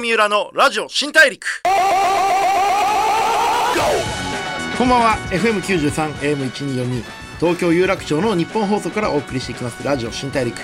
[0.00, 1.62] 三浦のラジオ新大陸。
[4.78, 5.18] こんばんは。
[5.30, 7.04] FM93 AM1242
[7.38, 9.84] 東京有楽町の日本放送からお送りしていきます。
[9.84, 10.58] ラジオ新大陸。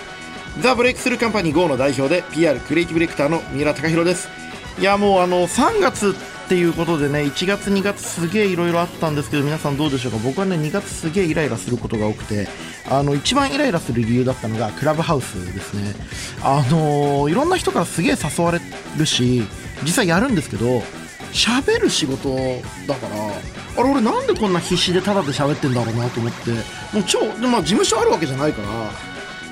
[0.60, 4.45] ザ・ブレイクスルーカンパニー GO の代表で PR クリエイティブディレクターの三浦貴弘です。
[4.78, 10.18] いやもうあの3月っていうことでね1月2月すげえいろいろあったんですけど皆さんどうでしょうか？
[10.22, 12.46] 僕はね2月すげえイライラすることが多くて
[12.88, 15.94] あの一番イライラする理由だったのがクラブハウスですね。
[16.42, 18.60] あのいろんな人からすげえ誘われ
[18.98, 19.42] るし
[19.82, 20.82] 実際やるんですけど
[21.32, 22.28] 喋る仕事
[22.86, 26.50] だからあれ俺なんでこんな必死でタダで喋ってんだろうなと思って
[26.92, 28.68] もう超で、まあ、事務所あるわけじゃないから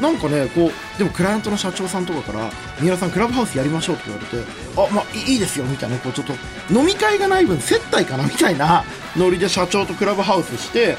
[0.00, 4.44] なんかねこうでもクライアントの社長さんとかから「三浦さんクラブハウスやりましょう」って言われて
[4.76, 6.34] 「あまあいいですよ」みたいなこうちょっと
[6.72, 8.84] 飲み会がない分接待かなみたいな
[9.16, 10.96] ノリで社長とクラブハウスして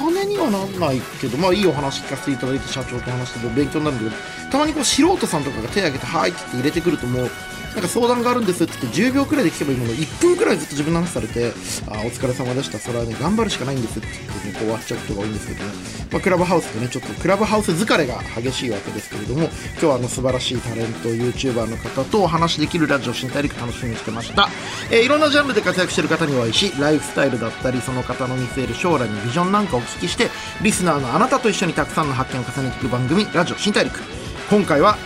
[0.00, 4.16] 金にはなんないけどまあいいお話聞かせていただいて社長と話して勉強になるんだけ
[4.46, 7.30] どたまにこう素人さんとかが手を挙げて「はい」って言って入れてくるともう
[7.74, 9.92] なんか相談があるんですって言って10秒くらいで聞けばいいもの。
[9.92, 11.52] 1分くらいずっと自分の話されて
[11.90, 12.78] 「あお疲れ様でした。
[12.78, 15.70] それはね頑張るしかないんです」って言って、ね、こう終わっちゃうことが多いんですけどね、
[16.12, 24.48] まあ、クラブハウスでねちょっとクラブハウス疲れが激しいわけですけれども今日はあの素晴らしいタレント YouTuber の方とお話しできるラジオ新大陸楽しみにしてました、
[24.90, 30.30] えーいろんなジャンルで活躍している方にお会いしライフスタイルだったりその方の見据える将来のビジョンなんかをお聞きして
[30.62, 34.00] リスナーのあなたと一緒にたくさんの発見を重ねていく番組ラジオ新大陸。
[34.50, 34.96] 今回は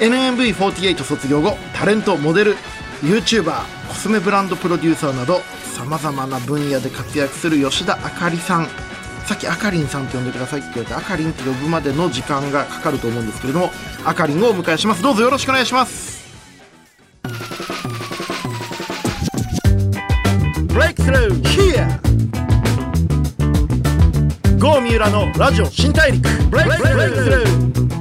[0.00, 2.56] NMB48 卒業後タレントモデル
[3.02, 5.40] YouTuber コスメブランドプロデューサーなど
[5.76, 8.68] さまざまな分野で活躍する吉田あかりさん。
[9.26, 10.60] さっきあかりんさんと呼んでください。
[10.60, 13.70] って言われてあかりんって呼ぶまでの時間がかかると思うんですけれども
[14.04, 15.02] あかりんをお迎えします。
[15.02, 16.24] どうぞよろしくお願いします。
[20.66, 21.44] ブレイクスルー
[24.80, 26.28] 三浦のラジオ新大陸。
[26.50, 27.93] ブレイクスルー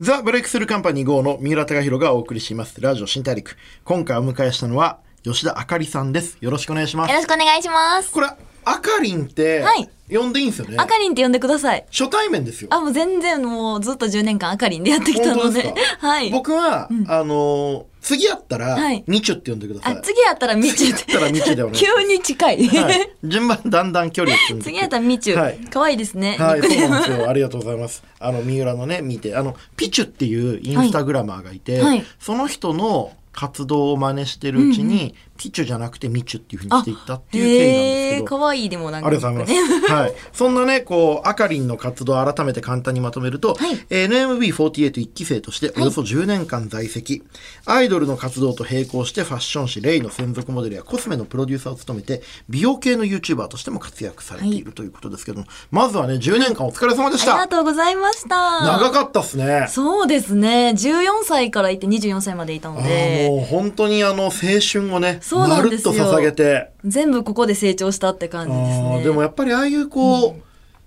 [0.00, 2.80] The Breakthrough Company GO の三浦崇宏がお送りします。
[2.80, 3.58] ラジオ新大陸。
[3.84, 6.38] 今回お迎えしたのは吉田あかりさんです。
[6.40, 7.10] よろしくお願いします。
[7.10, 8.10] よろしくお願いします。
[8.10, 8.28] これ
[8.64, 9.90] あかりんってはい。
[10.10, 11.84] 呼んでいいんですよね、あかりんって呼んでください。
[11.92, 12.68] 初対面ですよ。
[12.72, 15.64] あ、もう全然もうずっと10年間あかりんでやってきたので。
[15.64, 16.30] で はい。
[16.30, 21.04] 僕は、あのー次やったら、はいみちゅって呼んでくださいあ、次やったらみちゅって。
[21.04, 22.68] 次やったらみちゅでお願いしま急に近い。
[22.68, 25.36] はい、順番だんだん距離を詰めて次やったらみちゅ。
[25.36, 26.36] はい可愛いですね。
[26.38, 27.28] はい、そうなんですよ。
[27.28, 28.02] ありがとうございます。
[28.18, 38.24] あの、三浦のね、見て、あの、ピチュっていうインスタグラマーがいて、はいはいその人の活動を真似してるうちに、ピチュじゃなくてミチュっていうふうにしていったっていう経緯なんですけど。
[38.26, 39.08] 可愛いでもなんか。
[39.08, 39.86] ありがとうございます。
[39.92, 40.14] はい。
[40.32, 47.22] そんなね、こう、あかりんの活動を改めて簡単にまとめると、はいえー NMB48 一期生としておよそ10年間在籍、
[47.64, 57.34] アイドルの活動と並行してファッション誌レイの専属モデルやコスメのプロデューサーを務めて、美容系の YouTuber としても活躍されているということですけども、まずはね、10年間お疲れ様でした。
[57.34, 58.64] ありがとうございました。
[58.66, 59.66] 長かったっすね。
[59.68, 60.74] そうですね。
[60.76, 66.70] 14歳からいて24歳までいたので、もう本当にあの青春をね、そうまるっと捧げて。
[66.84, 69.02] 全部ここで成長したって感じですね。
[69.02, 70.42] でもやっぱりああいうこう、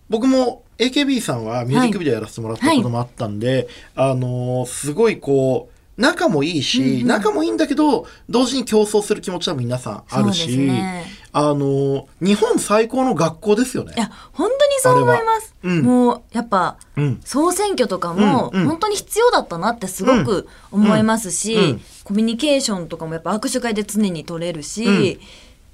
[0.09, 13.93] 僕も AKB さんはミュージックビデオやらせてもらったこともあったんで、あのーすごいこう、仲もいいし、仲もいいんだけど、同時に競争する気持ちは皆さんあるし、すねあのー日本最高の学校ですよね。
[13.97, 13.99] い。
[13.99, 15.55] や、本当にそう思います。
[15.63, 15.81] うん。
[15.81, 17.19] もう、やっぱ、うん。
[17.25, 18.67] 総選挙とかも、うんうん。
[18.67, 21.63] 本当に必要だったなってすごく思いますし、うん。
[21.63, 21.81] うん。
[22.03, 25.19] コミュニケーションとかもやっぱ握手会で常に取れるし、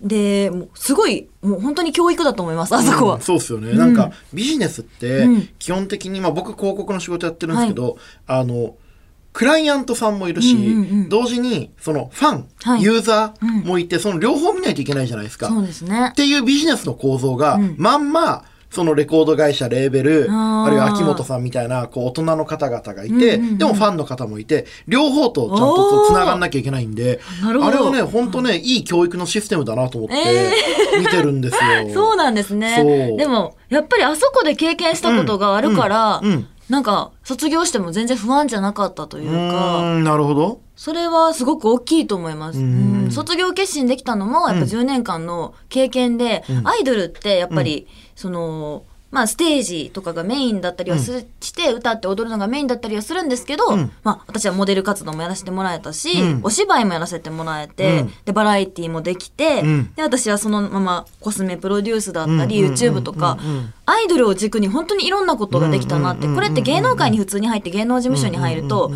[0.02, 3.16] で、もうすごい、もう本当に教育だと思います、あそこは。
[3.16, 5.50] うんそうですよね、なんかビジネスってうん。
[5.60, 8.76] 基本的に、まあ、僕広告の仕事やってるんですけど、あの
[9.34, 11.10] クライアントさんもいるし、うんうんうん。
[11.10, 12.84] 同時にそのファン、はい。
[12.84, 15.48] ユーザーもいて、その両方見ないといけないじゃないですか。
[15.48, 16.10] そうですね。
[16.12, 16.16] っ。
[16.16, 17.76] ていうビジネスの構造が、うん。
[17.78, 23.58] まんまそのレコード会社レーベルあるいは秋元さんみたいなこう大人の方々がいて、うんうんうん。
[23.58, 30.52] でもファンの方もいて両方とちゃんとつながんなきゃいけないんであれはね本当ねいい教育のシステムだなと思って
[31.00, 31.62] 見てるんですよ。
[31.94, 33.16] そうなんですね。
[33.18, 36.32] でも、やっぱりあそこで経験したことがあるから、うん。
[36.32, 40.62] うんなんか、卒業しても全然不安じゃなかったというか、んなるほど。
[40.76, 42.60] それはすごく大きいと思います。
[42.60, 43.04] うん。
[43.06, 43.12] うん。
[43.12, 53.92] 卒業決心できたのも、やっぱ10年間の経験で、アイドルってやっぱり、その、まあ、ステージとかがメインだったりはす、して、歌って踊るのがメインだったりはするんですけど、うん。
[54.04, 56.42] まあ、私はモデル活動もやらせてもらえたし、うん。
[56.44, 58.14] お芝居もやらせてもらえて、うん。
[58.26, 59.94] で、バラエティもできて、うん。
[59.96, 68.92] で、私はそのままコスメプロデュースだったり、うん YouTube とか、うんうんアイドルを軸に本当にいろんなことができたなって、うんこれって芸能界に普通に入って芸能事務所に入ると、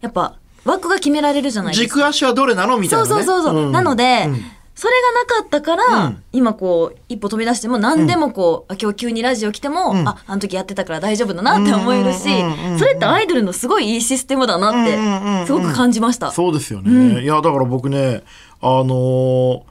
[0.00, 1.94] やっぱ枠が決められるじゃないですか。
[1.94, 3.08] 軸足はどれなのみたいな、ね。
[3.08, 3.68] そうそうそうそう。
[3.68, 3.72] ん。
[3.72, 4.44] なので、うん
[4.82, 16.32] それがなかったから、うん今こう一歩飛び出しても何でもこう、あ今日急にラジオ来ても、うんああの時やってたから大丈夫だなって思えるし、うんうんうんうんそれってアイドルのすごいいいシステムだなっうんうんうんうんてすごく感じました。
[16.32, 18.24] そうですよね、うんいやだから僕ね
[18.60, 19.62] あのー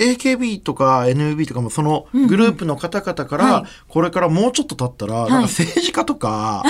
[0.00, 6.64] AKB とか NUB とかもそのグループの方々から、はいこれからもうちょっと経ったら、なんか政治家とか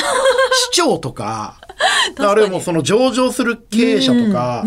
[0.72, 1.60] 市長とか
[2.18, 4.64] あるその上場する経営者とか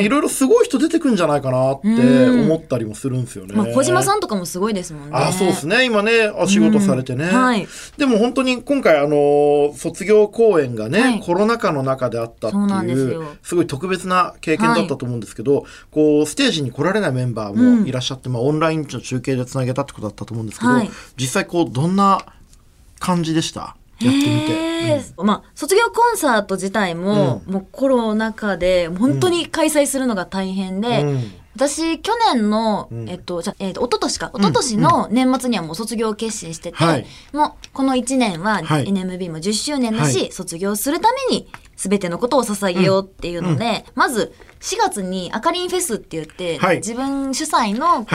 [0.00, 1.88] いろいろすごい人出てくんじゃないかなって
[2.28, 3.54] 思ったりもするんですよね。
[3.54, 5.08] まあ、小島さんとかもすごいですもんね。
[5.12, 5.84] あそうですね。
[5.84, 7.66] 今ねお仕事されてね、うんはい。
[7.96, 11.20] でも本当に今回あの卒業公演がね、はい。
[11.20, 12.56] コロナ禍の中であったって
[12.86, 13.24] いうよ。
[13.42, 20.90] すごい特別な経験だったと思うんですけど、こうステージに来られないメンバーもいらっしゃって、まあ、オンラインの中継でつなげたってことだったと思うんですけど、はい。
[21.18, 22.20] 実際こうどんな
[23.00, 23.76] 感じでした？
[24.06, 24.52] やってみて。
[24.52, 25.24] へー。
[25.24, 31.32] まあ卒業コンサート自体も、もうコロナ禍で本当に開催するのが大変で、うん。
[31.56, 33.08] 私去年の、ん。
[33.08, 34.32] えっとじゃえっと一昨年か。
[34.34, 37.06] 一昨年の年末にはもう卒業を決心してて、はい。
[37.32, 38.86] もうこの1年ははい。
[38.86, 40.32] NMB も10周年だし、はい。
[40.32, 46.76] 卒業するために全てのことを捧げようっていうので、まず4月にあかりんフェスって言って、はい。
[46.76, 48.06] 自分主催の。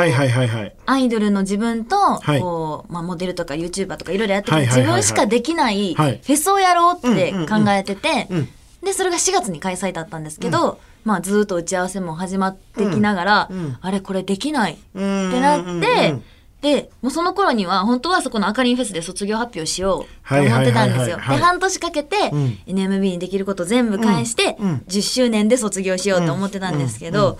[0.85, 2.39] アイドルの自分と、はい。
[2.39, 6.19] こう、まあ、モデルとか YouTuber とかいろいろやってて、自分しかできないフはい。
[6.21, 8.44] ェスをやろうって考えてて、うんうん。
[8.44, 8.50] うん。
[8.83, 13.77] で、それが4月に開催だったんですけど、まあ、ずーっと打ち合わせも始まってきながら、うんうん。
[13.81, 16.23] あれこれできないってうんなって、うんうんうん
[16.61, 21.15] で、もうその頃には本当はそこのあかりんフェスで卒業発表しようと思ってたんですよ。
[21.15, 22.57] で、半年かけてうん。
[22.67, 24.69] NMB にできること全部返して、うん。
[24.69, 24.83] うん。
[24.88, 27.38] 10周年で卒業しようと思ってたんですけど、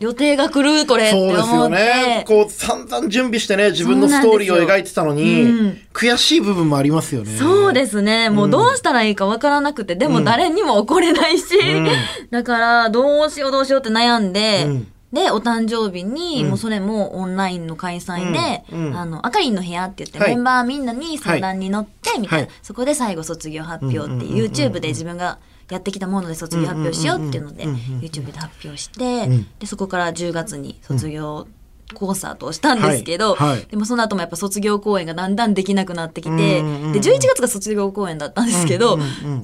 [0.00, 1.68] 予定が来るこれってそうですよ。
[1.68, 2.24] ね。
[2.26, 5.78] こう散々準備してね自分のストーリーを描いてたのに、そうなん。
[5.92, 7.36] 悔しい部分もありますよね。
[7.36, 8.28] そうですね。
[8.28, 11.86] もうどうしたらいいかわからなくて、でも誰にも怒れないし、ん。
[12.32, 16.48] だからどうしようどうしようって悩んで、うんで、お誕生日に、うん。
[16.50, 18.64] もうそれもオンラインの開催で、
[18.94, 20.34] あの、あかりんの部屋って言って、はい。
[20.34, 22.56] メンバーみんなに相談に乗って、みたいな、はい。
[22.62, 25.38] そこで最後卒業発表って、YouTube で自分が
[25.70, 29.46] やってきたもので卒業発表しようっていうので、YouTube で発表して、ん。
[29.58, 31.46] で、そこから10月に卒業、
[31.94, 33.48] コンサートをしたんですけど、はい。
[33.50, 33.66] はい。
[33.66, 38.98] でもその後もやっぱ卒業公演がだんだんできなくなってきて、で11月が卒業公演だったんですけど、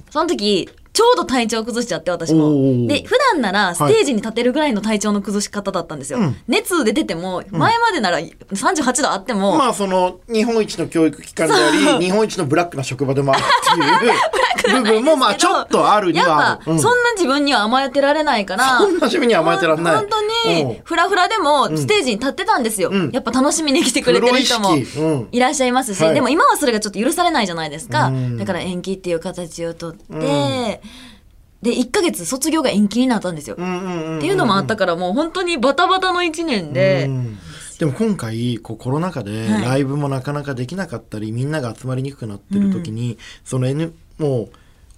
[0.08, 2.88] その時ちょうど体調崩しちゃって私も。
[2.88, 6.36] で普段ならステージに立てるぐらいの体調の崩し方だったんですよ、うん。
[6.48, 16.64] 熱出てても前までなら38度あっても、まあその日本一の教育機関であり日本一のブラックな職場でもあるっていう 部分もまあちょっとあるにやっはある。
[16.64, 19.96] ぱ、そんな自分には甘えてられないからそんな自分には甘えてられない。
[19.98, 20.66] 本当うん。
[20.66, 23.10] にフラフラでもステージに立ってたんですよ、うん。
[23.12, 24.76] やっぱ楽しみに来てくれてる人も
[25.30, 26.14] いらっしゃいますし、はい。
[26.14, 28.36] でも今はそれがちょっと許されないじゃないですか、うん。
[28.36, 30.80] だから延期っていう形をとって、
[31.62, 37.38] で1ヶ月卒業が延期になったんですよ、うんうんうんっていうのもあったからもう本当にバタバタの1年で、うん。
[37.78, 39.62] でも今回こうコロナ禍ではい。
[39.62, 44.48] ライブもなかなかできなかったり、みんなが集まりにくくなってる時に、その N も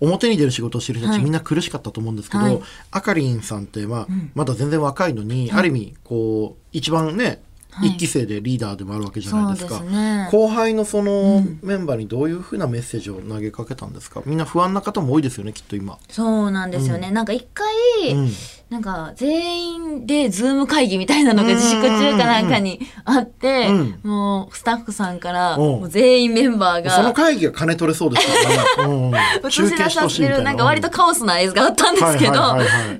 [0.00, 1.24] う表に出る仕事をしてる人たち、はい。
[1.24, 2.60] みんな苦しかったと思うんですけど、はい。
[2.90, 7.90] あかりんさんって、まあまだ全然若いのに、ある意味こう一番ね、はい。
[7.90, 9.80] 一期生でリーダーでもあるわけじゃないですか。
[9.80, 10.28] ね。
[10.30, 14.22] 後輩のそのメンバーにどういうふうなメッセージを投げかけたんですか？
[14.26, 15.98] みんな不安な方も多いですよねきっと今。
[16.08, 17.72] そうなんですよね、なんか一回、
[18.12, 18.30] うん。
[18.70, 24.00] なんか全員でズーム会議みたいなのが自粛中かなんかにあって、うん。
[24.04, 25.60] もうスタッフさんからうん。
[25.60, 28.94] もう全員メンバーがその会議が金取れそうですからね。
[28.94, 29.14] うん
[29.46, 30.52] 映し出させてるな。
[30.52, 32.34] んか割とカオスな映像があったんですけど、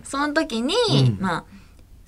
[0.05, 1.19] その時に、うん。
[1.21, 1.45] まあ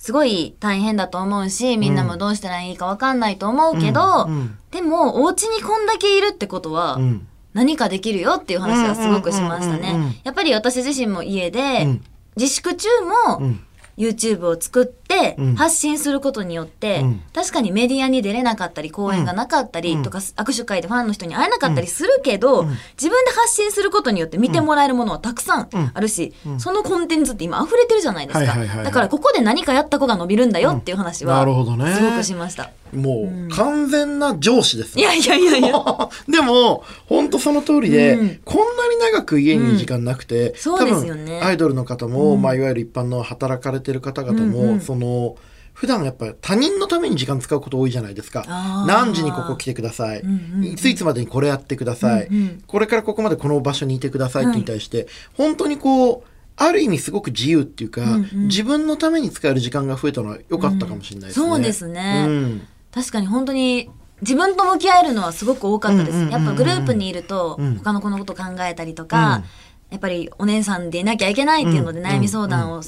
[0.03, 4.59] すごい大変だと思うしみんなもどうしたらいいか分かんないと思うけど、うんうん。
[4.73, 7.29] でもお家にこんだけいるってことは、うん。
[7.53, 10.21] 何かできるよっていう話はすごくしましたね。
[10.25, 12.05] やっぱり私自身も家で、うん。
[12.37, 12.89] 自粛中
[13.29, 13.61] も、うん
[13.99, 15.55] YouTube を作ってうん。
[15.57, 17.23] 発信することによって、うん。
[17.35, 20.03] 確かにメディアに出れなかったり講演がなかったりうん。
[20.03, 31.95] とか、握手会でファンの人に会えなかったりするけど、自分で発信することによって見てもらえるものはたくさんあるし、そのコンテンツって今溢れてるじゃないですか、だからここで何かやった子が伸びるんだよっていう話は、なるほどね。
[31.95, 32.71] すごくしました。
[32.93, 35.03] もう完全な上司ですね。
[35.03, 35.73] いやいやいやいや。
[36.29, 38.41] でも本当その通りで、うん。
[38.45, 41.39] こんなに長く家に時間なくて、そうですよね。
[41.39, 45.37] 多分アイドルの方も、まあ、いわゆる一般の働かれてる方々も、うんうんその
[45.75, 48.45] 普段やっぱり他人のために時間使うこと多いじゃないですか。
[48.87, 50.73] 何時にここ来てください、うんうんうん。
[50.73, 56.23] いついつまでにこれやってください、うんうんこれからここまでこの場所にいてくださいってに対して、本当にこう
[56.57, 58.47] ある意味すごく自由っていうか、うんうん。
[58.49, 61.49] 自分のために使える時間が増えたのは良かったかもしれないですね。
[61.49, 62.27] そうですね。
[62.29, 66.19] うん確かに本当に自分と向き合えるのはすごく多かったです。
[66.31, 67.77] やっぱグループにいるとうん。
[67.79, 69.43] 他の子のこと考えたりとか、
[69.91, 72.79] やっぱりお姉さんでいなきゃいけないっていうのでうん悩み相談を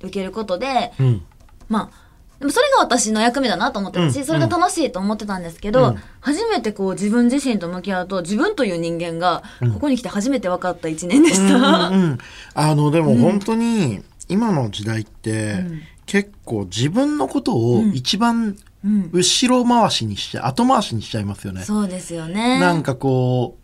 [0.00, 1.22] 受けることで、うん。
[1.68, 4.10] まあでもそれが私の役目だなと思ってた。
[4.10, 4.24] し、うん。
[4.24, 6.02] それが楽しいと思ってたんですけど、うん。
[6.20, 11.92] 初めてこう自分自身と向き合うと自分という人間がここに来て初めて分かった一年でした。
[12.54, 15.64] あのでも本当に今の時代って、
[16.06, 18.56] 結構自分のことを一番うん
[19.12, 21.62] 後ろ回しにしちゃ後回しにしちゃいますよね。
[21.62, 22.58] そうですよね。
[22.60, 23.60] なんかこう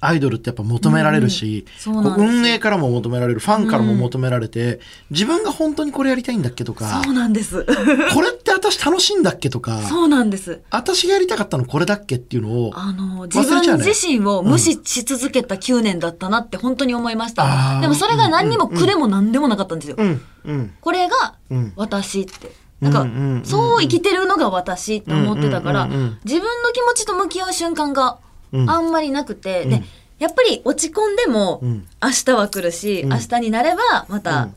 [0.00, 4.78] アイドルってやっぱ求められるし、うん運営からも求められるファンからも求められて、
[5.10, 7.64] 自分が本当にこれやりたいんだっけとかそうなんです。
[7.64, 10.62] これって私楽しいんだっけとかそうなんです。
[10.70, 17.80] 私がやりたかったのこれだっけっていうのをあの、忘自分自身を無視し続けた9年だったなって本当に思いましあーた。
[17.80, 19.96] でもそれが何にも苦でも何でもなかったんですよ。
[19.98, 22.67] うんうんこれがうん私って。
[22.80, 28.18] なんかうんうんうんうん、そう生きてるのが私って思ってたからうんうんうんうん、自分の気持ちと向き合う瞬間が
[28.52, 28.70] うん。
[28.70, 29.70] あんまりなくて、うん。
[29.70, 29.82] で、
[30.18, 33.10] やっぱり落ち込んでもうん、明日は来るし、うん。
[33.10, 34.54] 明日になればまうたん、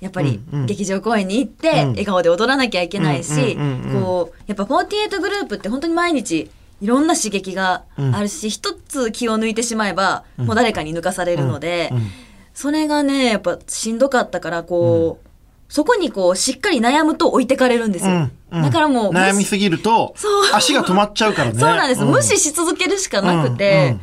[0.00, 1.90] やっぱり劇場公演に行って、うん。
[1.90, 3.56] 笑顔で踊らなきゃいけないし、
[3.92, 6.50] こう、やっぱ48グループって本当に毎日、
[6.82, 11.90] いろんな刺激があるし、一つ気を抜いてしまえば、もう誰かに抜かされるので、
[12.54, 15.25] それがね、やっぱしんどかったから、こう、
[15.68, 18.12] そこにこう、しっかり悩むと置いてかれるんですよ。
[18.12, 18.62] うんうん。
[18.62, 20.14] だからもう、悩みすぎると
[20.52, 21.58] 足が止まっちゃうからね。
[21.58, 23.96] そうなんです、無視し続けるしかなくて、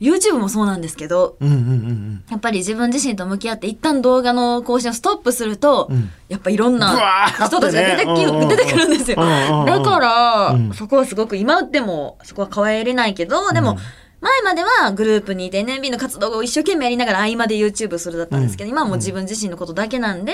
[0.00, 6.10] YouTube もそうなんですけど、やっぱり自分自身と向き合って一旦動画の更新をストップすると、うん。
[6.28, 9.16] やっぱいろんな人たちが出て出てくるんですよ。
[9.16, 10.72] だから、うん。
[10.74, 13.78] そこはすごく今でもそこは変えれないけど、でも、
[14.22, 20.32] 前まではグループにいて NMB の活動を一生懸命やりながら合間で YouTube するだったんですけど、今はもう自分自身のことだけなんで、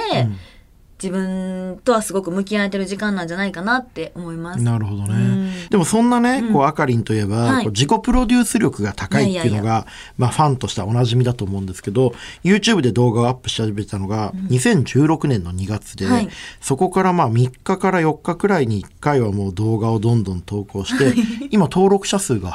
[1.03, 4.63] 自分とはすごく向き合えてる時間なんじゃないかなって思います。
[4.65, 5.15] なるほどね。
[5.15, 5.69] うん。
[5.71, 16.29] でもそんなね、こう、あかりんといえば、自己プロデュース力が高いっていうのが、まあファンとしてはおなじみだと思うんですけど、YouTube で動画をアップし始めたのが、2016年の2月で、はい。
[16.61, 21.15] そこからまあ3日から4日くらいに1回はもう動画をどんどん投稿して、
[21.51, 22.51] 今登録者数が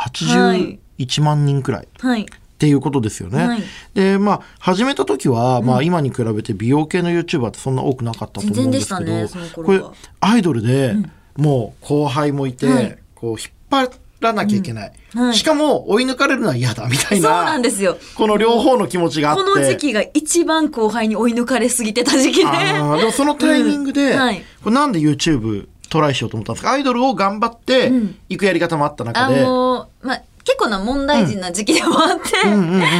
[1.00, 1.88] 81万人くらい。
[2.00, 2.21] はい。
[2.21, 2.25] っ
[2.57, 3.45] ていうことですよね。
[3.47, 9.81] はいで、まあ、始めた時は、まあ、今に比べて美容系の YouTuber ってそんな多くなかったと思うんですけど、ねこれ
[10.21, 10.95] アイドルで、
[11.35, 13.89] もう後輩もいて、はいこう、引っ張
[14.21, 14.88] らなきゃいけない。
[15.15, 17.43] うんはいしかも、追い抜かれるのは嫌だ、みたいそうな。
[17.45, 17.97] なんですよ。
[18.15, 19.43] この両方の気持ちがあって。
[19.43, 22.45] この時期が一番後輩に追い抜かれすぎてた時期で。
[22.47, 24.17] あーでもそのタイミングで、
[24.63, 26.71] これなんで YouTube トライしようと思ったんですか？
[26.71, 32.50] アイドルを頑張ってうん行くやり方もあった中あで、のまあ、結構な問題児な時期でもあって、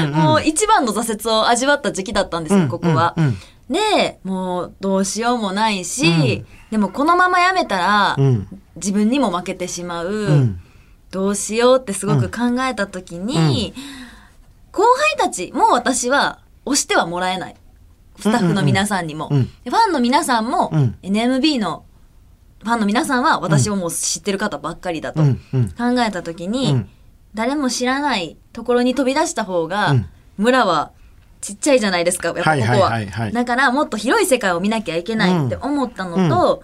[0.08, 3.16] もう一番の挫折を味わった時期だったんですよ、ここは。
[3.70, 6.46] で、もうどうしようもないし、うん。
[6.72, 8.48] でもこのままやめたら、うん。
[8.76, 10.60] 自分にも負けてしまう、うん。
[11.12, 13.74] どうしようってすごく考えた時に、
[14.72, 17.56] 後輩たちも私は押してはもらえない。
[18.20, 19.30] スタッフの皆さんにも。
[19.30, 20.96] ファンの皆さんも、うん。
[21.04, 21.84] NMB の
[22.64, 26.90] ファンの皆さんは私をもう知ってる方ばっかりだと考えた時に、うん
[27.34, 30.06] 誰も知らないところに飛び出した方が、うん。
[30.38, 30.92] 村は
[31.42, 33.32] ちっちゃいじゃないですか、やっぱここは。
[33.32, 36.64] だからもっと広い世界を見なきゃいけないって思ったのと、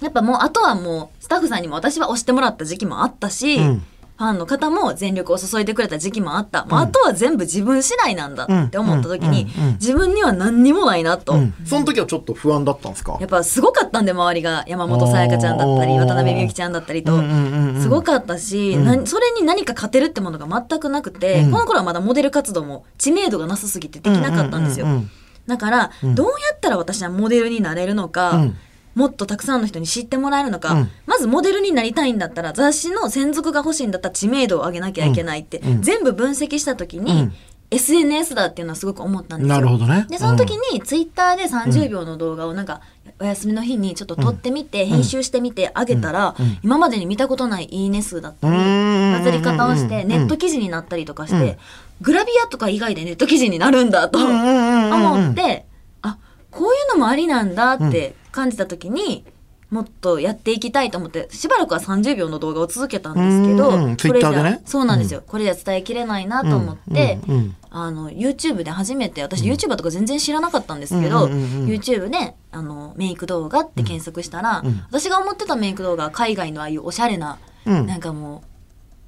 [0.00, 3.86] やっぱもうあとはもうスタッフさんにも私は押してもらった時期もあったし、うん
[4.18, 6.64] ファンの方も全力を注いでくれた時期もあった。
[6.64, 9.62] もうあとは全部自分次第なんだって思った時に、うん。
[9.62, 9.68] うん。
[9.68, 11.34] うん自分には何にもないなと。
[11.34, 11.54] うん。
[11.64, 13.16] その時はちょっと不安だったんですか？
[13.20, 14.64] やっぱすごかったんで周りが。
[14.66, 17.14] 山本さやかちゃんだったり渡辺美幸ちゃんだったりと。
[17.14, 17.32] うんうんう
[17.72, 17.80] んうん。
[17.80, 21.50] すごかったし、なそれに何か勝てるってものが全くなくて、うん。
[21.52, 24.86] この頃はまだモデル活動も知名度がなさすぎてできなかったんですよ。
[24.86, 25.10] うんうんうん
[25.48, 28.56] だから、どうやったら私はモデルになれるのか、うん
[28.94, 30.90] もっとたくさんの人に知ってもらえるのか、うん。
[31.06, 35.82] まずモデルになりたいんだったら雑誌の専属が欲しいんだったら知名度を上げなきゃいけないって、うん。
[35.82, 37.32] 全部分析した時に、うん。
[37.70, 39.54] SNS だっていうのはすごく思ったんですよ。
[39.54, 40.06] なるほどね。
[40.08, 42.80] でその時にツイッターで30秒の動画をなんか
[43.20, 49.12] お休みの日にちょっと撮ってみて、編集してみてあげたら、今までに見たことないいいね数だったり、うん。
[49.12, 51.58] バズり方をしてネット記事になったりとかして、
[52.00, 55.66] グラビアとか以外でネット記事になるんだと思って、
[56.00, 56.16] あ
[56.50, 59.24] こういうのもありなんだって感じた時に、
[59.70, 67.56] もっとやっていきたいと思ってしばらくは30秒の動画を続けたんですけど、うんうんこれじゃねそうなんですよ、これじゃ伝えきれないなと思って、うんうんうん。
[67.70, 71.68] あの YouTube で初めて私 YouTuber とか全然知らなかったんですけど、うんうんうんうん。
[71.68, 74.84] YouTube であのメイク動画って検索したら、ん。
[74.88, 77.86] 私が思ってたメイク動画は海外のああいうおしゃれな、うん。
[77.86, 78.47] なんかもう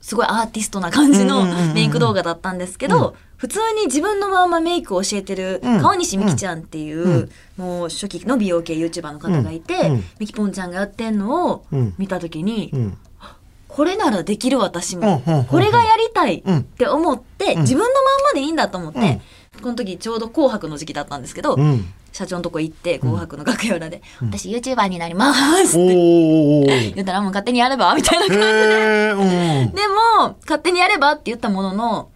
[0.00, 5.80] すごいアーティストな感じのメイク動画だったんですけど、普通に自分のままメイクを教えてるうん。
[5.80, 7.30] 川西美希ちゃんっていう、うん。
[7.56, 9.92] もう初期の美容系 YouTuber の方がいて、うん。
[9.92, 11.94] うんみきぽんちゃんがやってんのをうん。
[11.96, 12.98] 見た時に、うん。
[13.68, 19.20] これならできる私も、これがやりたいって思って、自分のまんまでいいんだと思って、
[19.62, 21.84] この時ちょうど紅白の時期だったんですけど、うん
[22.20, 25.32] 社長のとこ行って紅白の楽屋裏で「私 YouTuber になりま
[25.64, 29.70] す」おってー 言ったら「もう勝手にやれば」みたいな感じで。
[29.74, 32.08] でも、勝手にやればって言ったものの、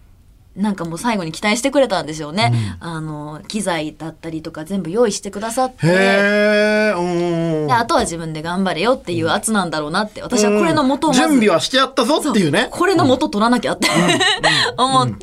[0.56, 2.52] なんかもう最後に期待してくれたんでしょうね。
[2.78, 5.86] あの、機材だったりとか全部用意してくださって。
[5.86, 10.22] であとは自分で頑張れよっていう圧なんだろうなって。
[10.22, 12.68] 私はこれの元を準備はしてやったぞっていうね。
[12.70, 13.88] これの元取らなきゃって
[14.78, 15.14] 思って、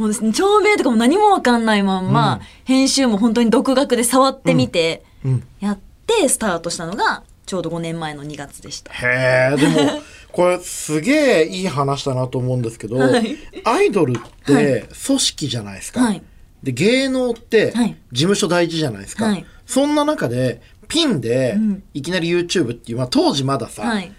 [0.00, 5.46] もう照明とかも何もわかんないまんま、編集も本当に独学で触ってみて、うん。
[5.60, 8.94] やってスタートしたのが、ちょうど5年前の2月でした。
[8.94, 10.00] へえでも
[10.32, 13.36] これすげえいい話だなと思うんですけど、はい。
[13.64, 16.22] アイドルって組織じゃないですか、はい。
[16.62, 17.96] で芸能ってはい。
[18.10, 19.44] 事務所大事じゃないですか、はい。
[19.66, 21.82] そんな中でピンでん。
[21.92, 24.10] いきなり YouTube っていう、まあ、当時まださ、はい。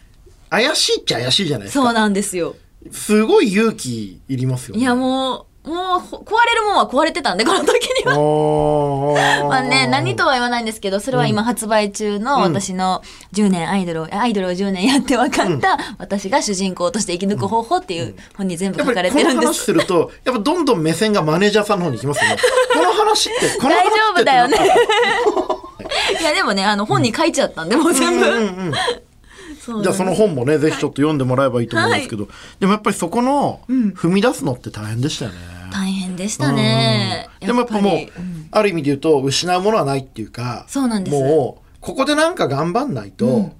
[0.51, 1.85] 怪しいっちゃ怪しいじゃないですか。
[1.85, 2.55] そうなんですよ。
[2.91, 4.81] すごい勇気いりますよね。
[4.81, 8.13] いやもう、もうほ壊れるもんは壊れてたんで、この時には。
[9.43, 13.03] あまあね、何とは言わないんですけど、それは今発売中の私の
[13.33, 19.47] 10年アイドルを、アイドルを10年やって分かった、私が主人公として生き抜く方法っていう本に全部書かやっぱりこのれてるんです。
[19.47, 22.37] 話するとやっぱどんどん目線がマネージャーさんの方に行きますよね。
[22.73, 24.57] この話って この話大って丈夫だよね。
[26.19, 28.25] いやでもね、あの本に書いちゃったんで、もう全部。
[28.25, 29.10] うんうんうんそう
[29.83, 32.27] じゃあその本もね、ぜひちょっと読んでもらえばいいと思うんですけど、
[32.59, 35.37] でもやっぱりそこの踏み出すのって大変でしたよね。
[35.71, 37.29] 大変でしたね。
[37.41, 43.51] うんでもやっぱもう、うんある意味で言うと失うものはないっていうか、そうなんですもうここでなんか頑張んないと、うん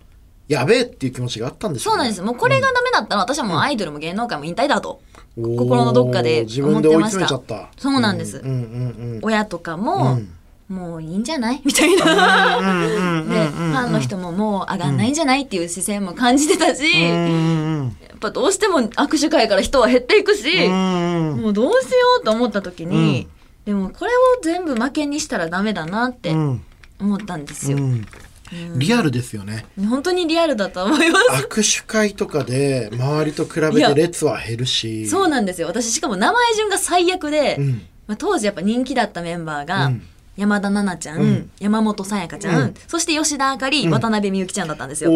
[0.48, 1.94] やべえっていう気持ちがあったんですよ、ね。
[1.94, 2.22] そうなんです。
[2.22, 5.00] もうこれがダメだったら私はもうアイドルも芸能界も引退だと、
[5.38, 7.56] 心のどっかで自思分で追い詰ってました。
[7.56, 7.82] めちゃった。
[7.82, 8.40] そうなんです。
[8.40, 9.78] うんうんうん親とか
[10.72, 11.62] も、もういいんじゃない？
[11.66, 12.06] みたいな。
[12.06, 15.44] で、ファンの人ももう上がんないんじゃない？
[15.44, 17.18] っていう視線も感じてたし、うんやう
[17.86, 23.28] んっぱどうしても握手会から人は減っていくし、もうどうしようと思った時に、
[23.66, 26.62] でもこれを全部負けにしたらダメだなってうん
[27.00, 27.78] 思ったんですよ。
[27.78, 28.06] うん
[28.76, 29.66] リアルですよね。
[29.90, 31.44] 本当にリアルだと思います。
[31.48, 35.08] 握手会とかで周りと比べて列は減るし。
[35.08, 35.68] そうなんですよ。
[35.68, 37.70] 私しかも名前順が最悪で、うん
[38.08, 40.02] まあ、当時やっぱ人気だったメンバーが、うん
[40.38, 41.52] 山田奈々ちゃん、うん。
[41.60, 42.74] 山本さやかちゃん、うん。
[42.88, 45.12] そして吉田あかり、渡辺美幸ちゃんだったんですよ。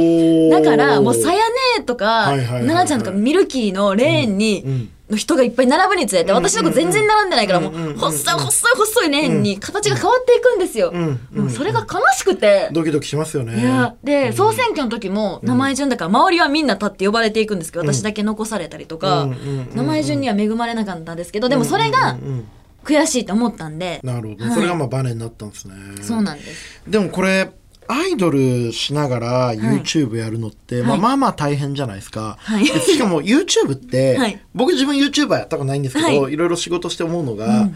[0.51, 1.37] だからもうさや
[1.77, 2.67] ねとか、はいはいはいはい。
[2.67, 7.91] 奈々ちゃんとかミルキーのレーンうんに、の人がいっぱい並ぶにつれて、私の子全然並んでないから、もうんうんうん。
[7.93, 10.91] う細い細い細いレーンに形が変わっていくんですよ。
[10.93, 12.69] うんうんもうそれが悲しくて。
[12.73, 13.61] ドキドキしますよね。
[13.61, 22.47] いやで、総選挙の時も名前順だから周りはみんな立って呼ばれていくんですけど、私だけ残されたりとか、うんうんうんうん名前順には恵まれなかったんですけどでもそれがうんうんうん
[22.85, 24.53] 悔しいと思ったんで、なるほど、はい。
[24.53, 25.73] それがまあバネになったんですね。
[26.01, 26.81] そうなんです。
[26.87, 27.51] でもこれ
[27.87, 30.99] アイドルしながら YouTube やるのって、まあ、はい。
[31.01, 32.37] まあまあ大変じゃないですか。
[32.39, 32.65] はい。
[32.65, 34.41] でしかも YouTube って、はい。
[34.53, 36.33] 僕自分 YouTuber やったことないんですけど、はい。
[36.33, 37.69] い、ろいろ仕事して思うのが、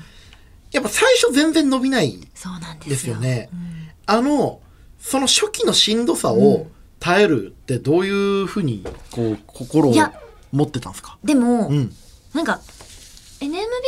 [0.72, 2.90] やっぱ最初全然伸びないそうなんですよ。
[2.90, 3.50] ですよね。
[4.06, 4.62] あの
[5.00, 6.68] その初期のしんどさを
[7.00, 9.94] 耐えるってどういうふうにこう心を
[10.52, 11.18] 持ってたんですか？
[11.24, 11.94] でも、うん。
[12.34, 12.62] なんか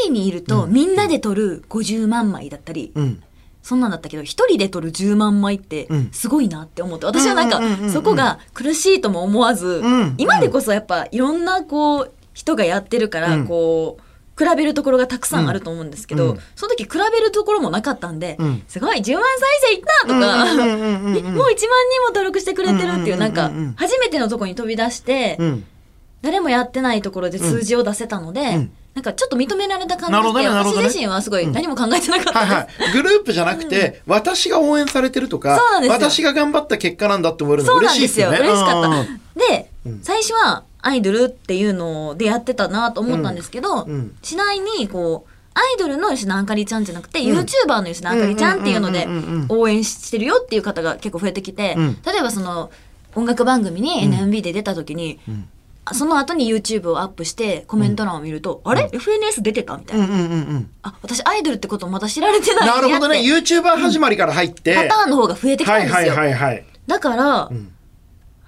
[0.07, 3.23] NMB にいると、みんなで撮る50万枚だったり、うん。
[3.61, 6.09] そんなんだったけど一人で撮る10万枚ってうん。
[6.11, 10.15] すごいなって思って私はなんかそこが苦しいとも思わず、ん。
[10.17, 13.47] 今でこそやっぱいろんなこう人がやってるから、うん。
[13.47, 14.03] こう
[14.43, 16.39] 比べるところがたくさんあると思うんですけど、うん。
[16.55, 18.63] その時比べるところもなかったんで、うん。
[18.67, 25.65] すごい10万再生いったとか、もう1万人も登録してくれてるっていうなんか初めてのとこに飛び出して、うん。
[26.23, 32.37] 誰もやってないところで数字を出せたので、うんなんかちょっと認められた感じで、ねね私自身はすごい何も考えてなかったです。
[32.37, 32.93] はいはい。
[32.93, 38.27] グループじゃなくて、私が応援されてるとか私が頑張った結果なんだって思えるの嬉なんですよ。
[38.27, 38.45] しいですよ。
[38.45, 38.49] ね。
[38.49, 39.53] 嬉しかった。
[39.55, 39.99] で、うん。
[40.01, 43.91] 最初はアイドルっていうのでやってたなと思ったんですけど、うん。
[43.91, 44.17] うん。
[44.21, 49.45] 次第にこう、アイドルの吉田あかりちゃんじゃなくて、YouTuber の吉田あかりちゃんっていうのでうんうんうんうんうん。
[49.49, 51.97] 応援してるよっていう方が結構増えてきて、うん。
[52.05, 52.71] 例えばその
[53.15, 55.31] 音楽番組に NMB で出た時に、あ
[55.93, 59.77] その後に YouTube をアップしてコメント欄を見ると、あれ ?FNS 出てた？
[59.77, 60.05] みたいな。
[60.05, 60.69] うんうんうんうん。
[60.83, 63.19] あ、私アイドルってことまだ知られてないなるほどね。
[63.19, 64.75] YouTuber 始まりから入って。
[64.75, 65.95] パターンの方が増えてきたんですよ。
[65.95, 66.65] はいはいはいはい。
[66.87, 67.71] だから、ん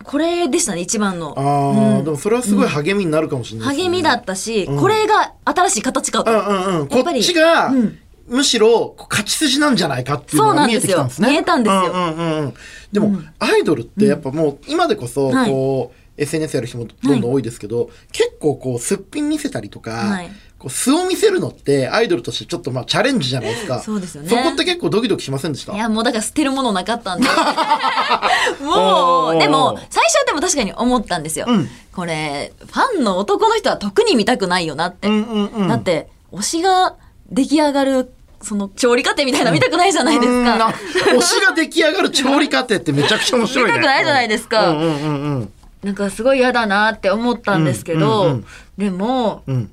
[0.03, 1.33] これでしたね、一番の。
[1.37, 6.31] ああ、でもそれはすごい励みになるかもしれない励みだったし、これが新しい形かと。
[6.31, 6.87] うんうんうん。
[6.87, 11.29] こやっぱりっちがうん、むしろ勝ち筋なんじゃないかっていうのが見えてきたんですね。
[11.29, 12.53] 見えたんですようんうんうんうん。
[12.91, 20.29] でも、アイドルってやっぱもう今でこそ、はいこう、SNS やる人もどんどん多いですけど、結構こう、すっぴん見せたりとか、はい
[20.63, 23.81] こう素を見せるのってアイドルとしてちょっとまあチャレンジじゃないですか。
[23.81, 25.73] そうですよねそこって結構ドキドキしませんでした？
[25.73, 27.27] いや、もうだから捨てるものなかったんで。
[28.61, 31.47] おもーう、でも、最初はでも確かに思ったんですよ。
[31.49, 35.09] うんこれ、ファンの男の人は特に見たくないよなって。
[35.09, 36.95] うんうんうんだって、推しが
[37.29, 40.73] 出来上がるその調理過程みたいなの見たくないじゃないですうんなか。
[41.07, 43.73] 推しが出来上がる調理過程ってめちゃくちゃ面白いね。
[43.77, 45.53] 見たくないじゃないですかうんうんうんうん。
[45.83, 48.45] なんかすごい嫌だなって思ったんですけど、うんうんうん。
[48.77, 49.71] でも、うん。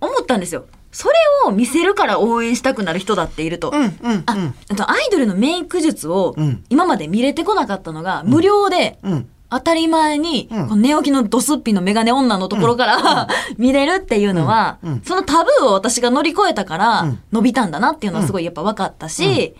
[0.00, 0.64] 思ったんですよ。
[0.90, 1.14] それ
[1.46, 3.70] を見せるから応援したくなる人だっていると。
[3.70, 4.22] うんうんうん。
[4.26, 6.64] ああとアイドルのメイク術をうん。
[6.70, 9.28] 今まで見れてこなかったのが、無料でうん。
[9.50, 10.82] 当たり前に、うん。
[10.82, 15.02] 寝起きのドスッピのメガネ女のところから、 見れるっていうのは、うんうん。
[15.02, 17.18] そのタブーを私が乗り越えたからうん。
[17.32, 19.54] 伸びたんだなっていうのはすごいやっぱ分かったし、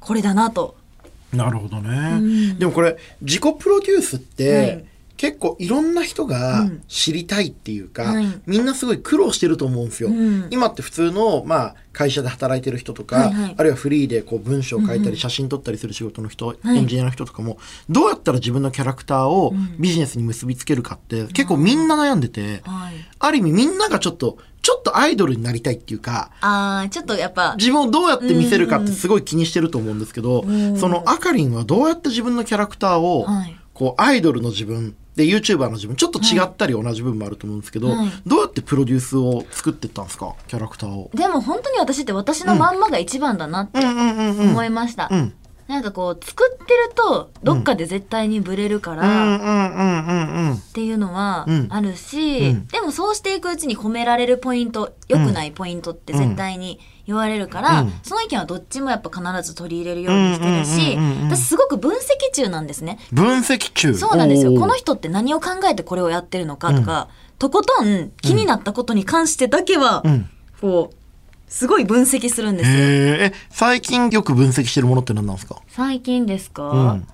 [0.00, 0.74] これだなと。
[1.32, 2.58] なるほどね、ん。
[2.58, 4.84] でもこれ自己プロデュースって、はい
[5.22, 6.82] 結構いろんな人がうん。
[6.88, 8.26] 知りたいっていうか、はい。
[8.44, 10.08] みんなすごい苦労してると思うんですよ。
[10.08, 10.48] うん。
[10.50, 13.54] 今って普通の、まあ、会社で働いてる人とか、はいはい。
[13.56, 15.12] あるいはフリーでこう文章を書いたうんうん。
[15.12, 16.76] り写真撮ったりする仕事の人、はい。
[16.76, 17.58] エンジニアの人とかも
[17.88, 19.76] どうやったら自分のキャラクターをうん。
[19.78, 30.76] ビジネスに結びつけるかって結構みんな悩んでて、はい、ある意味みんながちょっとちょっとアイドルになりたいっていうかあーちょっとやっぱ自分をどうやって見せるかってすごい気にしてると思うんですけど、うん。
[30.76, 33.56] そのあかりんはどうやって自分のキャラクターを、はい。
[33.74, 40.34] こうアイドルの自分で YouTuber の自分ちょっと違ったり同じ部分もあると思うんですけど、はいどうやってプロデュースを作ってったんですか？
[40.48, 41.10] キャラクターを。
[41.14, 44.50] でも本当に私って私のまんまが一番だなってうんうんうんうん。
[44.50, 45.08] 思いました。
[45.10, 45.34] うん
[45.72, 50.52] なんかこう作ってるとどっかで絶対にブレるから。
[50.52, 60.98] っていうのはうんあるし、うんでもそうしていくうちに褒められるポイント良くないポイントって絶対に言われるから、うんその意見はどっちもやっぱ必ず取り入れるようにしてるし、
[61.30, 62.00] 私すごく分析
[62.34, 62.98] 中なんですね。
[63.10, 63.94] 分析中。
[63.94, 64.52] そうなんですよ。
[64.52, 67.08] この人って何を考えてこれをやってるのかとか、
[67.38, 70.28] とことん気になったことに関してだけは、うん。
[70.60, 70.96] こう
[71.52, 72.76] すごい分析するんですよ。
[72.78, 75.56] え、最近よく分析してるものって何なんですか？
[75.68, 77.06] 最近ですか、うん。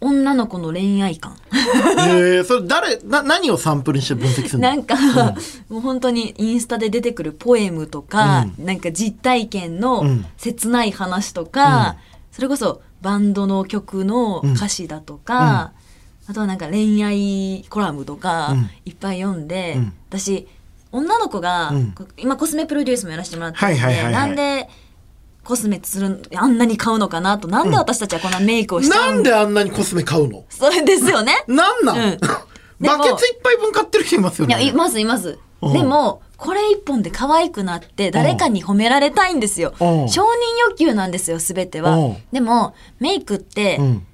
[0.00, 1.36] 女の子の恋愛観。
[1.52, 4.70] えー、それ誰、な、何をサンプルにして分析するの？
[4.70, 4.96] なんか、
[5.68, 10.26] もう本当にインスタで出てくるポエムとか、なんか実体験のうん。
[10.38, 11.96] 切ない話とか、
[12.32, 15.72] それこそバンドの曲の歌詞だとか、
[16.28, 18.70] あとはなんか恋愛コラムとか、うん。
[18.86, 19.92] いっぱい読んで、うん。
[20.08, 20.48] 私
[20.96, 24.68] 女の子が、うんこ今コスメプロデュースもやらせてもらってるんで、はいはいはいはいなんで
[25.44, 30.44] コスメするあんなに買うのかなとなんで私たちはこんなメイクをしちゃうんなんであんなにコスメ買うの？
[30.48, 31.44] それですよね。
[31.46, 32.18] なんなん、うん
[32.78, 34.54] バケツいっぱい分買ってる人いますよね。
[34.54, 35.38] いや、いますいます。
[35.62, 39.72] うんでも、これ一本で可愛くなって誰かに褒められたいんですよ。
[39.80, 40.26] うん承認
[40.68, 42.16] 欲求なんですよ、すべてはうん。
[42.32, 44.06] でも、メイクってう、ん。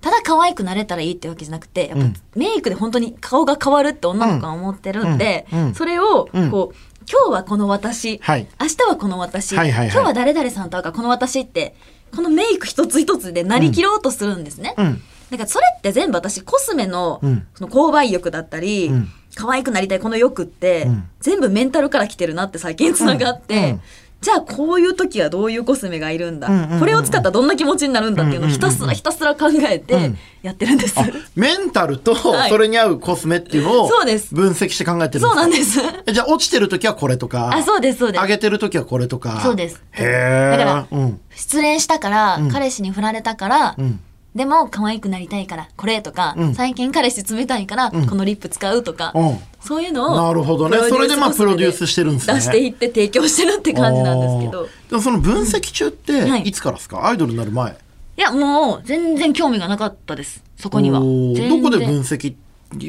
[0.00, 2.14] ただ可愛くなれたらいいってわけじゃなくて、やっぱうん。
[2.36, 5.18] メイクで本当に顔が変わるって女の子は思ってるん。
[5.18, 6.50] でそれを、うん。
[6.50, 6.76] こう、
[7.10, 8.46] 今日はこの私、はい。
[8.60, 9.88] 明日はこの私、はいはいはい。
[9.88, 11.74] 今日は誰々さんと会うからこの私って、
[12.14, 14.74] このメイク一つ一つでなりきろうとするんですね。
[14.76, 15.02] うん。
[15.30, 17.46] だからそれって全部私コスメのうん。
[17.54, 19.08] その購買欲だったり、うん。
[19.34, 21.08] 可愛くなりたいこの欲って、うん。
[21.20, 23.78] 全部メンタルから来てるなって最近つながって、
[24.20, 30.98] じゃあこういう時はどういうコスメがいるんだ、うんうんうんこれを使ったらどんな気持ちになるんだっていうのをひたすらひたすら考えうてんやってるんです。
[30.98, 31.04] あ、
[31.36, 35.28] メンタルとはいそれに合うコスメっていうのをそうです分析して考えてるんですか？
[35.28, 35.80] そうなんです。
[36.06, 37.50] えじゃあ落ちてる時はこれとか？
[37.54, 38.28] あ、そうですそうです上。
[38.28, 39.40] げてる時はこれとか？
[39.40, 40.56] そうですへえ。
[40.56, 41.20] だからうん。
[41.34, 44.00] 失恋したから、うん彼氏に振られたから、うん。
[44.38, 46.54] でも可愛くなりたいからこれとか、うん。
[46.54, 48.06] 最近彼氏冷たいから、うん。
[48.06, 49.38] このリップ使うとか、うん。
[49.60, 50.78] そういうのをなるほどね。
[50.88, 52.34] それでまあプロデュースしてるんですね。
[52.34, 54.68] 出していって提供してるって感じなんですけど。
[54.88, 56.42] でもその分析中ってはい。
[56.42, 57.72] いつからですか、アイドルになる前。
[58.16, 60.42] いやもう全然興味がなかったです。
[60.56, 61.00] そこには。
[61.00, 61.34] おー。
[61.34, 61.62] 全然。
[61.62, 62.34] どこで分析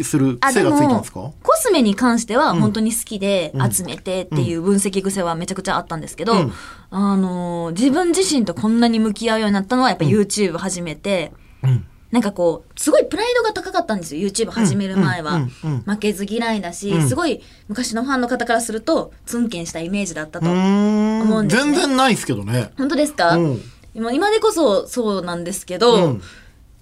[0.03, 1.19] する癖がついたんですか？
[1.19, 2.59] コスメに関してはうん。
[2.59, 3.71] 本当に好きでうん。
[3.71, 6.53] 集めてっていう分析癖はめちゃくちゃあったんですけど、うん。
[6.89, 11.31] あのー自分自身とこんなに向き合うようになったのはやっぱ YouTube 始めて、
[11.63, 11.85] うん。
[12.11, 15.47] なんかこうすごいプライドが高かったんですよ YouTube 始める前は、
[15.85, 17.07] 負けず嫌いだし、うん。
[17.07, 21.71] すごい昔のファンの方からするとツンケンしたイメージだったと、思うんですね。
[21.71, 22.71] 全然ないですけどね。
[22.77, 23.61] 本当ですか、うん。
[23.93, 26.21] 今今でこそそうなんですけど、うん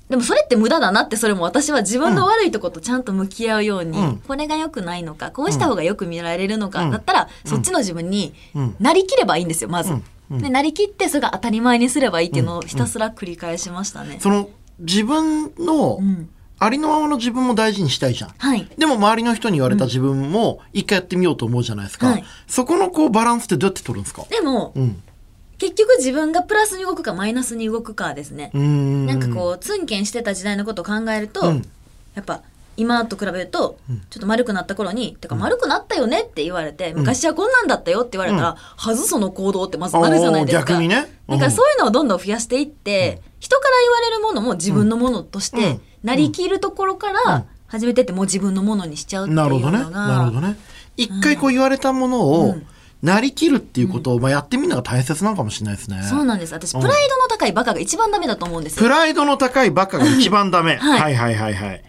[0.09, 4.17] でもそれって無駄だなってそれも私は自分の悪いとことちゃんと向き合うように、うん。
[4.19, 6.91] これが良くないのかこうした方がよく見られるのか、うん。
[6.91, 8.75] だったらそっちの自分にうん。
[8.79, 9.93] なりきればいいんですよまず。
[10.29, 14.17] でなりきってそれが当たり前にすればいいっていうのをひたすら繰り返しましたね。
[14.19, 16.29] その自分のうん。
[16.59, 18.33] ありのままの自分も大事にしたいじゃん。
[18.35, 18.67] はい。
[18.79, 22.07] でも周りの人に言われた自分も一回やってみようと思うじゃないですか。
[22.07, 22.23] はい。
[22.47, 24.23] そこのこうバランスってどうやって取るんですか？
[24.29, 25.03] でもうん。
[25.57, 28.51] 結局自分がプラスに動くかマイナスに動くかですね。
[28.53, 31.65] なんかこうツンケンしてた時代のことを考えると、うん。
[32.15, 32.41] やっぱ
[32.75, 34.01] 今と比べるとうん。
[34.09, 40.79] ちょっと丸くなった頃に「てか丸くなったよね」って言われて、昔はこんなんだったよって言われたら「はずその行動」ってまずなるじゃないですか。
[40.79, 40.85] ね。
[41.27, 41.37] うん。
[41.37, 45.59] だからそういうのをどんどん増やしていって、人から言われるものも自分のものとしうん。
[45.59, 49.49] てなりきるところから始めてってもう自分のものにしちゃうっていうな。
[49.49, 49.79] るほどね。
[49.79, 50.55] のが、なるほどね。
[50.95, 52.67] 一回こう言われたものを、うん
[53.01, 56.01] なりきるっていうことを、まあ、やってみるのが大切なのかもしれないですね。
[56.03, 56.53] そうなんです。
[56.53, 58.89] 私、プライドの高いバカが一番ダメだと思うんですプよ。
[58.89, 60.77] ライドの高いバカが一番ダメ。
[60.77, 61.83] はいはいはいはいはい。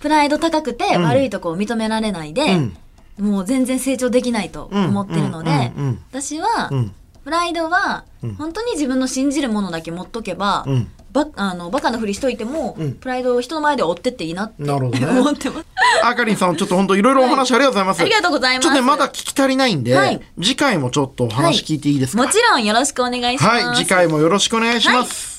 [0.00, 2.76] プライド高くて悪いとこを認められないで、うん
[3.18, 5.72] もう全然成長できないと思ってるので、
[6.10, 8.04] 私は、うんプライドは、
[8.36, 15.66] 本当に自分の信じるものだけ持っとけば、うんばあのバカなふりしといても、んプライドを人の前で追ってっていいなってなるほどね思ってます。
[16.02, 18.00] あかりんさん、ちょっと本当いろいろお話ありがとうございます。
[18.00, 23.64] ありがとうございますちょっとね、まだ聞き足りないんで、はい次回もちょっとお話聞いていいですか、もちろんよろしくお願いします。
[23.64, 25.34] はい、次回もよろしくお願いします。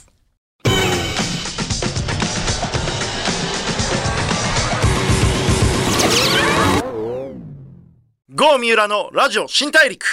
[8.33, 10.05] ゴー三浦のラジオ新大陸。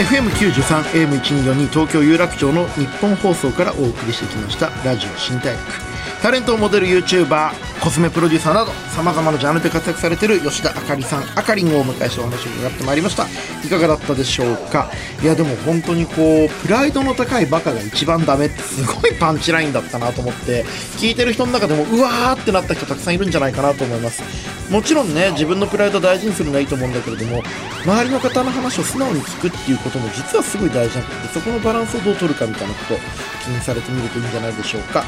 [0.00, 5.89] FM93、AM1242 東京有楽町の日本放送からお送りしてきましたラジオ新大陸。
[6.22, 7.50] タレントモデル YouTuber、
[7.82, 13.26] コスメプロデューサーなど様々なジャンルで活躍されている吉田あかりさん、あかりんをお迎えしてお話を伺ってまいりました。
[13.66, 14.90] いかがだったでしょうか？
[15.22, 20.64] いやでも本当にこう、プライドの高いバカが一番ダメってすごいパンチラインだったなと思って、
[20.98, 24.22] 聞いてる人の中でもうわーってなった人たくさんいるんじゃないかなと思います。
[24.70, 27.42] もちろんね、自分のプライド大事にするのはいいと思うんだけれども、
[27.84, 32.98] 周りの方の話を素直に聞くっていうことも実はすごい大事なことで、そこのバランスをどう取るかみたいなことを
[33.42, 35.02] 気にされてみるといいんじゃないでしょうか。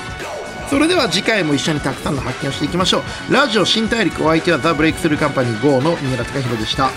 [0.72, 3.32] それでは次回も一緒にたくさんの発見をしていきましょう。
[3.32, 6.90] ラジオ新大陸お相手はザ・ブレイクスルーカンパニー GO の三浦貴大でした。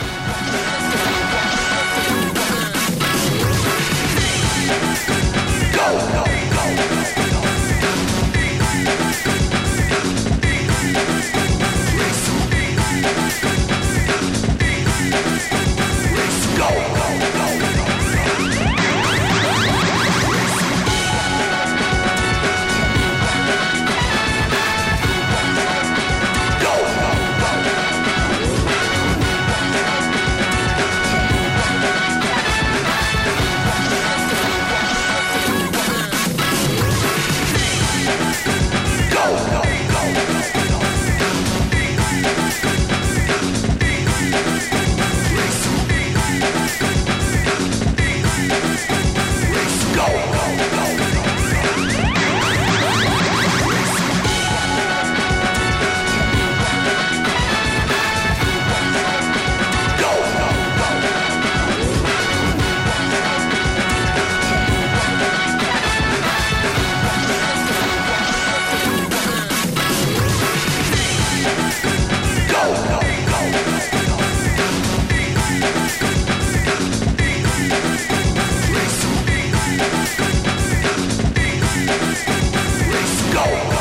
[83.35, 83.74] No!